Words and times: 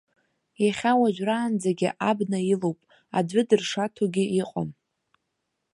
Иахьа 0.65 0.91
уажәраанӡагьы 1.01 1.89
абна 2.09 2.39
илоуп, 2.53 2.79
аӡәы 3.17 3.41
дыршаҭогьы 3.47 4.25
иҟам. 4.41 4.69